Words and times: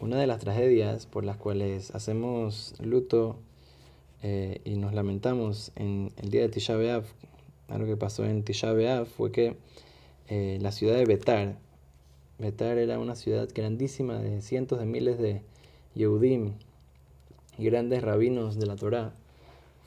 Una 0.00 0.18
de 0.18 0.26
las 0.26 0.38
tragedias 0.38 1.04
por 1.04 1.26
las 1.26 1.36
cuales 1.36 1.94
hacemos 1.94 2.72
luto 2.80 3.36
eh, 4.22 4.62
y 4.64 4.76
nos 4.76 4.94
lamentamos 4.94 5.72
en 5.76 6.10
el 6.16 6.30
día 6.30 6.40
de 6.40 6.48
Tisha 6.48 6.74
B'Av, 6.74 7.04
algo 7.68 7.86
que 7.86 7.98
pasó 7.98 8.24
en 8.24 8.42
Tisha 8.42 8.72
B'Av 8.72 9.04
fue 9.04 9.30
que 9.30 9.58
eh, 10.28 10.56
la 10.62 10.72
ciudad 10.72 10.96
de 10.96 11.04
Betar, 11.04 11.58
Betar 12.38 12.78
era 12.78 12.98
una 12.98 13.14
ciudad 13.14 13.46
grandísima 13.54 14.18
de 14.18 14.40
cientos 14.40 14.78
de 14.78 14.86
miles 14.86 15.18
de 15.18 15.42
Yehudim 15.94 16.54
y 17.58 17.64
grandes 17.66 18.02
rabinos 18.02 18.58
de 18.58 18.64
la 18.64 18.76
Torá, 18.76 19.12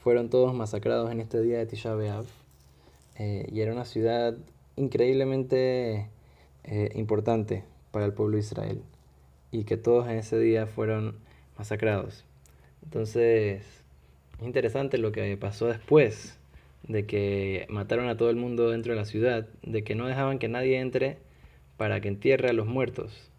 fueron 0.03 0.29
todos 0.29 0.53
masacrados 0.53 1.11
en 1.11 1.21
este 1.21 1.41
día 1.41 1.57
de 1.57 1.65
Tisha 1.65 1.95
B'Av. 1.95 2.27
Eh, 3.17 3.47
y 3.51 3.61
era 3.61 3.73
una 3.73 3.85
ciudad 3.85 4.37
increíblemente 4.75 6.07
importante 6.93 7.63
para 7.91 8.05
el 8.05 8.13
pueblo 8.13 8.37
de 8.37 8.43
Israel 8.43 8.83
y 9.53 9.63
que 9.65 9.77
todos 9.77 10.09
en 10.09 10.17
ese 10.17 10.37
día 10.39 10.65
fueron 10.65 11.15
masacrados. 11.57 12.25
Entonces, 12.83 13.61
es 14.39 14.45
interesante 14.45 14.97
lo 14.97 15.11
que 15.11 15.37
pasó 15.37 15.67
después 15.67 16.37
de 16.87 17.05
que 17.05 17.67
mataron 17.69 18.09
a 18.09 18.17
todo 18.17 18.31
el 18.31 18.35
mundo 18.35 18.71
dentro 18.71 18.93
de 18.93 18.99
la 18.99 19.05
ciudad, 19.05 19.47
de 19.61 19.83
que 19.83 19.95
no 19.95 20.07
dejaban 20.07 20.39
que 20.39 20.49
nadie 20.49 20.79
entre 20.79 21.17
para 21.77 22.01
que 22.01 22.07
entierre 22.07 22.49
a 22.49 22.53
los 22.53 22.65
muertos. 22.65 23.29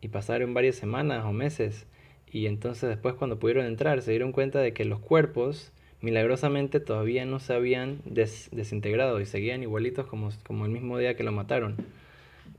Y 0.00 0.08
pasaron 0.08 0.54
varias 0.54 0.76
semanas 0.76 1.24
o 1.24 1.32
meses 1.32 1.86
y 2.30 2.46
entonces 2.46 2.88
después 2.88 3.14
cuando 3.14 3.38
pudieron 3.38 3.66
entrar 3.66 4.02
se 4.02 4.12
dieron 4.12 4.32
cuenta 4.32 4.60
de 4.60 4.72
que 4.72 4.84
los 4.84 5.00
cuerpos 5.00 5.72
milagrosamente 6.00 6.78
todavía 6.78 7.24
no 7.24 7.40
se 7.40 7.54
habían 7.54 8.02
desintegrado 8.04 9.20
y 9.20 9.26
seguían 9.26 9.62
igualitos 9.62 10.06
como, 10.06 10.30
como 10.46 10.64
el 10.64 10.70
mismo 10.70 10.98
día 10.98 11.16
que 11.16 11.24
lo 11.24 11.32
mataron. 11.32 11.76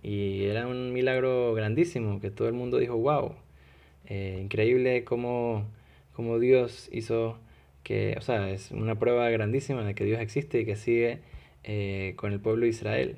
Y 0.07 0.45
era 0.45 0.67
un 0.67 0.93
milagro 0.93 1.53
grandísimo, 1.53 2.21
que 2.21 2.31
todo 2.31 2.47
el 2.47 2.53
mundo 2.53 2.77
dijo, 2.77 2.95
wow, 2.95 3.33
eh, 4.05 4.39
increíble 4.41 5.03
cómo, 5.03 5.65
cómo, 6.13 6.39
Dios 6.39 6.87
hizo 6.93 7.37
que, 7.83 8.15
o 8.17 8.21
sea, 8.21 8.49
es 8.49 8.71
una 8.71 8.97
prueba 8.97 9.29
grandísima 9.29 9.83
de 9.83 9.95
que 9.95 10.05
Dios 10.05 10.21
existe 10.21 10.61
y 10.61 10.65
que 10.65 10.77
sigue 10.77 11.19
eh, 11.65 12.13
con 12.15 12.31
el 12.31 12.39
pueblo 12.39 12.63
de 12.63 12.69
Israel. 12.69 13.17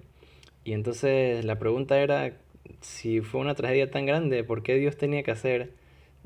Y 0.63 0.73
entonces 0.73 1.45
la 1.45 1.59
pregunta 1.59 1.99
era, 1.99 2.33
si 2.81 3.21
fue 3.21 3.39
una 3.41 3.53
tragedia 3.53 3.91
tan 3.91 4.07
grande, 4.07 4.43
¿por 4.43 4.63
qué 4.63 4.73
Dios 4.73 4.97
tenía 4.97 5.21
que 5.21 5.29
hacer 5.29 5.73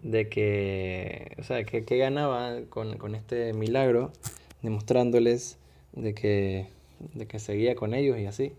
de 0.02 0.30
que, 0.30 1.36
o 1.40 1.44
sea, 1.44 1.66
que, 1.66 1.82
ganaba 1.98 2.62
con, 2.70 2.98
con, 2.98 3.16
este 3.16 3.52
milagro, 3.52 4.14
demostrándoles 4.62 5.58
de 5.92 6.14
que, 6.14 6.68
de 7.16 7.28
que 7.28 7.40
seguía 7.40 7.76
con 7.76 7.94
ellos 7.94 8.18
y 8.18 8.28
así? 8.28 8.54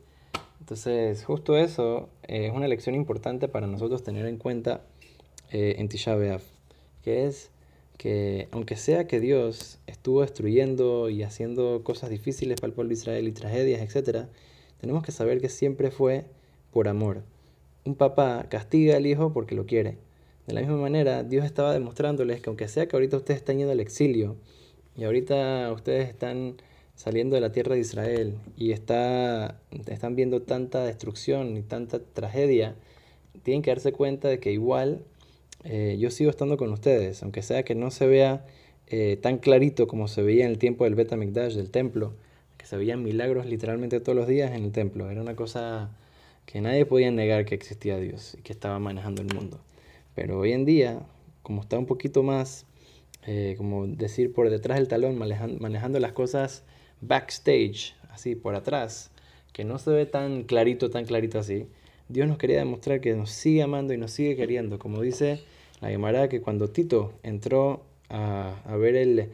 Entonces, 0.61 1.25
justo 1.25 1.57
eso 1.57 2.09
eh, 2.23 2.47
es 2.47 2.53
una 2.53 2.69
lección 2.69 2.95
importante 2.95 3.49
para 3.49 3.67
nosotros 3.67 4.03
tener 4.03 4.27
en 4.27 4.39
cuenta 4.39 4.83
eh, 5.51 5.77
en 5.79 5.89
Tisha 5.89 6.15
B'Av, 6.17 6.41
que 7.03 7.27
es 7.27 7.51
que 7.97 8.49
aunque 8.51 8.77
sea 8.77 9.07
que 9.07 9.21
Dios 9.21 9.79
estuvo 9.87 10.23
destruyendo 10.23 11.11
y 11.11 11.23
haciendo 11.23 11.83
cosas 11.85 12.11
difíciles 12.11 12.61
para 12.61 12.69
el 12.69 12.75
pueblo 12.75 12.89
de 12.89 12.95
Israel 12.95 13.29
y 13.29 13.33
tragedias, 13.33 13.81
etc., 13.83 14.27
tenemos 14.81 15.03
que 15.03 15.13
saber 15.13 15.41
que 15.41 15.49
siempre 15.49 15.91
fue 15.91 16.25
por 16.73 16.89
amor. 16.89 17.23
Un 17.85 17.95
papá 17.95 18.47
castiga 18.49 18.97
al 18.97 19.07
hijo 19.07 19.33
porque 19.33 19.55
lo 19.55 19.67
quiere. 19.67 19.99
De 20.47 20.55
la 20.55 20.61
misma 20.61 20.77
manera, 20.77 21.23
Dios 21.23 21.45
estaba 21.45 21.73
demostrándoles 21.73 22.41
que 22.41 22.51
aunque 22.51 22.69
sea 22.69 22.87
que 22.87 22.97
ahorita 22.97 23.17
ustedes 23.17 23.39
están 23.39 23.59
yendo 23.59 23.73
al 23.73 23.81
exilio 23.81 24.37
y 24.97 25.05
ahorita 25.05 25.73
ustedes 25.73 26.09
están 26.09 26.57
saliendo 26.95 27.35
de 27.35 27.41
la 27.41 27.53
tierra 27.53 27.75
de 27.75 27.81
Israel 27.81 28.35
y 28.57 28.73
está, 28.73 29.61
están 29.87 30.17
viendo 30.17 30.43
tanta 30.43 30.85
destrucción 30.85 31.57
y 31.57 31.63
tanta 31.63 32.01
tragedia, 32.01 32.77
tienen 33.43 33.63
que 33.63 33.71
darse 33.71 33.93
cuenta 33.93 34.29
de 34.29 34.39
que 34.39 34.53
igual 34.53 35.03
eh, 35.65 35.97
yo 35.99 36.11
sigo 36.11 36.31
estando 36.31 36.57
con 36.57 36.73
ustedes, 36.73 37.23
aunque 37.23 37.43
sea 37.43 37.65
que 37.65 37.75
no 37.75 37.91
se 37.91 38.07
vea 38.07 38.47
eh, 38.87 39.19
tan 39.21 39.39
clarito 39.39 39.87
como 39.87 40.09
se 40.09 40.23
veía 40.23 40.45
en 40.45 40.51
el 40.51 40.59
tiempo 40.59 40.85
del 40.85 40.95
Bet 40.95 41.11
del 41.11 41.71
templo, 41.71 42.13
que 42.59 42.67
se 42.67 42.77
veían 42.77 43.03
milagros 43.03 43.47
literalmente 43.47 44.01
todos 44.01 44.17
los 44.17 44.29
días 44.29 44.53
en 44.53 44.65
el 44.65 44.73
templo. 44.73 45.11
Era 45.11 45.21
una 45.21 45.37
cosa 45.37 45.91
que 46.47 46.61
nadie 46.61 46.87
podía 46.87 47.11
negar 47.11 47.45
que 47.45 47.55
existía 47.55 47.99
Dios 47.99 48.37
y 48.39 48.43
que 48.43 48.53
estaba 48.53 48.79
manejando 48.79 49.23
el 49.23 49.35
mundo. 49.35 49.61
Pero 50.15 50.39
hoy 50.39 50.53
en 50.53 50.65
día, 50.65 51.01
como 51.43 51.63
está 51.63 51.79
un 51.79 51.87
poquito 51.87 52.23
más, 52.23 52.67
eh, 53.27 53.55
como 53.57 53.87
decir, 53.87 54.33
por 54.33 54.51
detrás 54.51 54.79
del 54.79 54.89
talón, 54.89 55.19
manejando 55.19 55.99
las 55.99 56.13
cosas 56.13 56.63
backstage, 57.01 57.95
así 58.11 58.35
por 58.35 58.55
atrás, 58.55 59.11
que 59.53 59.65
no 59.65 59.79
se 59.79 59.91
ve 59.91 60.07
tan 60.07 60.45
clarito, 60.45 60.91
tan 60.91 61.05
clarito 61.05 61.39
así, 61.39 61.69
Dios 62.09 62.29
nos 62.29 62.39
quería 62.39 62.59
demostrar 62.59 63.01
que 63.01 63.15
nos 63.15 63.31
sigue 63.31 63.63
amando 63.63 63.95
y 63.95 63.97
nos 63.97 64.11
sigue 64.11 64.37
queriendo. 64.37 64.79
Como 64.79 65.01
dice 65.01 65.41
la 65.81 65.89
Gemara, 65.89 66.29
que 66.29 66.41
cuando 66.43 66.69
Tito 66.69 67.13
entró 67.23 67.83
a, 68.11 68.57
a 68.67 68.77
ver 68.77 68.95
el, 68.95 69.31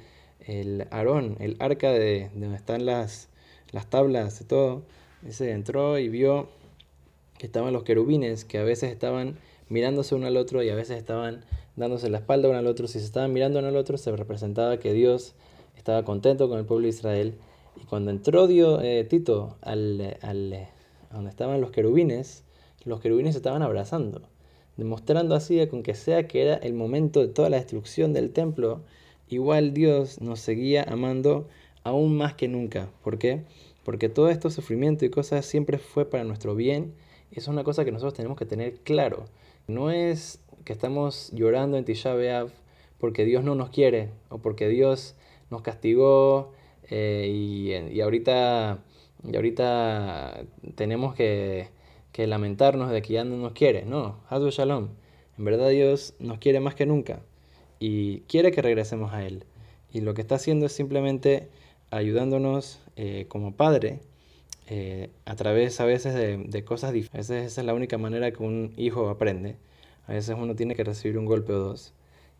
el 0.46 0.86
Aarón, 0.90 1.36
el 1.40 1.56
arca 1.58 1.90
de, 1.90 2.30
donde 2.34 2.56
están 2.56 2.86
las, 2.86 3.28
las 3.72 3.90
tablas 3.90 4.40
y 4.40 4.44
todo, 4.44 4.82
dice, 5.22 5.50
entró 5.50 5.98
y 5.98 6.08
vio 6.08 6.48
que 7.38 7.46
estaban 7.46 7.72
los 7.72 7.82
querubines, 7.82 8.44
que 8.44 8.58
a 8.58 8.62
veces 8.62 8.92
estaban 8.92 9.36
mirándose 9.68 10.14
uno 10.14 10.26
al 10.26 10.36
otro 10.36 10.62
y 10.62 10.68
a 10.68 10.74
veces 10.74 10.98
estaban 10.98 11.44
dándose 11.74 12.08
la 12.10 12.18
espalda 12.18 12.48
uno 12.48 12.58
al 12.58 12.66
otro. 12.66 12.86
Si 12.86 13.00
se 13.00 13.04
estaban 13.06 13.32
mirando 13.32 13.58
uno 13.58 13.68
al 13.68 13.76
otro, 13.76 13.96
se 13.96 14.14
representaba 14.14 14.78
que 14.78 14.92
Dios 14.92 15.34
estaba 15.76 16.04
contento 16.04 16.48
con 16.48 16.58
el 16.58 16.66
pueblo 16.66 16.84
de 16.84 16.90
Israel 16.90 17.34
y 17.80 17.84
cuando 17.84 18.10
entró 18.10 18.46
Dio, 18.46 18.80
eh, 18.80 19.04
Tito 19.04 19.56
al, 19.62 20.18
al, 20.22 20.52
a 21.10 21.14
donde 21.14 21.30
estaban 21.30 21.60
los 21.60 21.70
querubines, 21.70 22.44
los 22.84 23.00
querubines 23.00 23.34
se 23.34 23.38
estaban 23.38 23.62
abrazando, 23.62 24.22
demostrando 24.76 25.34
así 25.34 25.66
con 25.66 25.82
que 25.82 25.94
sea 25.94 26.26
que 26.26 26.42
era 26.42 26.54
el 26.54 26.74
momento 26.74 27.20
de 27.20 27.28
toda 27.28 27.50
la 27.50 27.56
destrucción 27.56 28.12
del 28.12 28.32
templo, 28.32 28.82
igual 29.28 29.72
Dios 29.72 30.20
nos 30.20 30.40
seguía 30.40 30.82
amando 30.82 31.48
aún 31.84 32.16
más 32.16 32.34
que 32.34 32.48
nunca. 32.48 32.88
¿Por 33.02 33.18
qué? 33.18 33.42
Porque 33.84 34.08
todo 34.08 34.28
esto 34.28 34.50
sufrimiento 34.50 35.04
y 35.04 35.10
cosas 35.10 35.46
siempre 35.46 35.78
fue 35.78 36.04
para 36.04 36.24
nuestro 36.24 36.54
bien. 36.54 36.94
Es 37.32 37.48
una 37.48 37.64
cosa 37.64 37.84
que 37.84 37.92
nosotros 37.92 38.14
tenemos 38.14 38.38
que 38.38 38.44
tener 38.44 38.74
claro. 38.80 39.24
No 39.66 39.90
es 39.90 40.40
que 40.64 40.72
estamos 40.72 41.30
llorando 41.32 41.76
en 41.76 41.84
Tisha 41.84 42.14
B'Av 42.14 42.50
porque 42.98 43.24
Dios 43.24 43.44
no 43.44 43.54
nos 43.54 43.70
quiere 43.70 44.10
o 44.28 44.38
porque 44.38 44.68
Dios 44.68 45.14
nos 45.50 45.62
castigó 45.62 46.52
eh, 46.88 47.90
y, 47.92 48.00
ahorita, 48.00 48.78
y 49.24 49.36
ahorita 49.36 50.42
tenemos 50.74 51.14
que, 51.14 51.68
que, 52.12 52.26
lamentarnos 52.26 52.90
de 52.90 53.02
que 53.02 53.14
ya 53.14 53.24
no 53.24 53.36
nos 53.36 53.52
quiere. 53.52 53.84
No, 53.84 54.20
Hadu 54.28 54.50
Shalom. 54.50 54.88
En 55.38 55.44
verdad 55.44 55.70
Dios 55.70 56.14
nos 56.18 56.38
quiere 56.38 56.60
más 56.60 56.74
que 56.74 56.86
nunca 56.86 57.20
y 57.78 58.20
quiere 58.22 58.52
que 58.52 58.62
regresemos 58.62 59.12
a 59.12 59.24
Él. 59.24 59.44
Y 59.92 60.02
lo 60.02 60.14
que 60.14 60.20
está 60.22 60.36
haciendo 60.36 60.66
es 60.66 60.72
simplemente 60.72 61.48
ayudándonos 61.90 62.80
eh, 62.96 63.26
como 63.28 63.56
Padre 63.56 64.00
eh, 64.68 65.10
a 65.24 65.34
través 65.36 65.80
a 65.80 65.84
veces 65.84 66.14
de, 66.14 66.36
de 66.38 66.64
cosas 66.64 66.92
diferentes. 66.92 67.30
A 67.30 67.34
veces 67.34 67.52
esa 67.52 67.60
es 67.62 67.66
la 67.66 67.74
única 67.74 67.98
manera 67.98 68.30
que 68.32 68.42
un 68.42 68.72
hijo 68.76 69.08
aprende. 69.08 69.56
A 70.06 70.12
veces 70.12 70.36
uno 70.38 70.54
tiene 70.56 70.74
que 70.74 70.84
recibir 70.84 71.18
un 71.18 71.24
golpe 71.24 71.52
o 71.52 71.58
dos. 71.58 71.94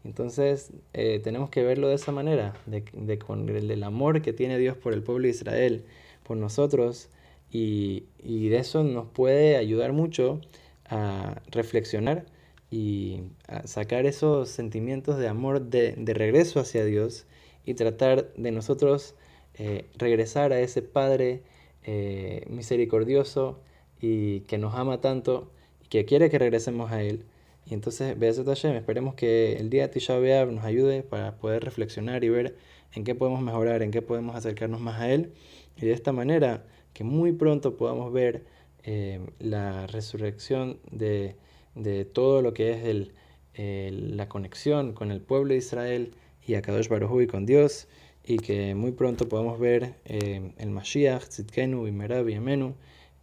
Entonces 0.04 0.72
eh, 0.92 1.20
tenemos 1.22 1.50
que 1.50 1.62
verlo 1.62 1.88
de 1.88 1.94
esa 1.94 2.12
manera, 2.12 2.54
de, 2.66 3.18
con 3.18 3.48
el, 3.48 3.82
amor 3.82 4.22
que 4.22 4.32
tiene 4.32 4.58
Dios 4.58 4.76
por 4.76 4.92
el 4.94 5.02
pueblo 5.02 5.24
de 5.24 5.30
Israel, 5.30 5.84
por 6.22 6.36
nosotros, 6.36 7.10
y, 7.52 8.04
de 8.22 8.58
eso 8.58 8.84
nos 8.84 9.08
puede 9.08 9.56
ayudar 9.56 9.92
mucho 9.92 10.40
a 10.86 11.40
reflexionar 11.50 12.24
y 12.70 13.22
sacar 13.64 14.06
esos 14.06 14.48
sentimientos 14.48 15.18
de 15.18 15.28
amor 15.28 15.62
de, 15.62 15.94
regreso 16.14 16.60
hacia 16.60 16.84
Dios 16.84 17.26
y 17.64 17.74
tratar 17.74 18.32
de 18.34 18.52
nosotros 18.52 19.14
eh, 19.54 19.86
regresar 19.96 20.52
a 20.52 20.60
ese 20.60 20.82
Padre 20.82 21.42
eh, 21.84 22.44
misericordioso 22.48 23.60
y 24.00 24.40
que 24.42 24.58
nos 24.58 24.74
ama 24.74 25.00
tanto 25.00 25.50
y 25.84 25.88
que 25.88 26.04
quiere 26.04 26.30
que 26.30 26.38
regresemos 26.38 26.92
a 26.92 27.02
Él 27.02 27.24
y 27.70 27.74
entonces, 27.74 28.18
Be'ezet 28.18 28.46
Hashem, 28.46 28.74
esperemos 28.74 29.14
que 29.14 29.52
el 29.52 29.70
día 29.70 29.82
de 29.82 29.88
Tisha 29.90 30.18
B'Av 30.18 30.50
nos 30.50 30.64
ayude 30.64 31.04
para 31.04 31.36
poder 31.36 31.62
reflexionar 31.62 32.24
y 32.24 32.28
ver 32.28 32.56
en 32.92 33.04
qué 33.04 33.14
podemos 33.14 33.40
mejorar, 33.42 33.82
en 33.82 33.92
qué 33.92 34.02
podemos 34.02 34.34
acercarnos 34.34 34.80
más 34.80 35.00
a 35.00 35.12
Él. 35.12 35.32
Y 35.76 35.86
de 35.86 35.92
esta 35.92 36.12
manera, 36.12 36.66
que 36.94 37.04
muy 37.04 37.30
pronto 37.30 37.76
podamos 37.76 38.12
ver 38.12 38.44
eh, 38.82 39.20
la 39.38 39.86
resurrección 39.86 40.80
de, 40.90 41.36
de, 41.76 42.04
todo 42.04 42.42
lo 42.42 42.54
que 42.54 42.72
es 42.72 42.84
el, 42.84 44.16
la 44.16 44.28
conexión 44.28 44.92
con 44.92 45.12
el 45.12 45.20
pueblo 45.20 45.52
de 45.52 45.58
Israel 45.58 46.14
y 46.44 46.54
a 46.54 46.62
Kadosh 46.62 46.88
Baruj 46.88 47.22
y 47.22 47.26
con 47.28 47.46
Dios. 47.46 47.86
Y 48.24 48.38
que 48.38 48.74
muy 48.74 48.90
pronto 48.90 49.28
podamos 49.28 49.60
ver 49.60 49.94
eh, 50.06 50.52
el 50.58 50.70
Mashiach, 50.70 51.28
Tzidkenu 51.28 51.86
y 51.86 51.92
Merab 51.92 52.28
y 52.28 52.34
Amenu 52.34 52.74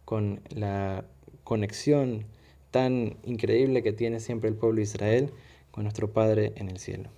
con 0.06 0.40
la 0.48 1.04
conexión 1.44 2.24
tan 2.70 3.16
increíble 3.24 3.82
que 3.82 3.92
tiene 3.92 4.20
siempre 4.20 4.48
el 4.48 4.56
pueblo 4.56 4.76
de 4.76 4.82
Israel 4.82 5.30
con 5.70 5.84
nuestro 5.84 6.12
Padre 6.12 6.52
en 6.56 6.68
el 6.68 6.78
cielo. 6.78 7.10